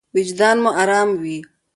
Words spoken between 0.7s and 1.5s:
ارام وي.